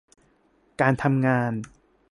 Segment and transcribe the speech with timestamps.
[0.81, 1.51] การทำงาน